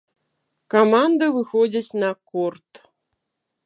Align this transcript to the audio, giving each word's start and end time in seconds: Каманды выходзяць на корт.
Каманды 0.75 1.25
выходзяць 1.37 1.95
на 2.05 2.09
корт. 2.29 2.69